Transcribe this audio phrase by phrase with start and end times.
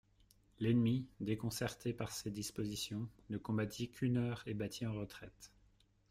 [0.59, 5.51] L'ennemi, déconcerté par ces dispositions, ne combattit qu'une heure et battit en retraite.